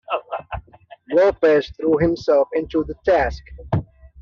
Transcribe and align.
Lopes 1.11 1.69
threw 1.77 1.95
himself 1.99 2.47
into 2.55 2.83
the 2.85 2.95
task. 3.05 3.43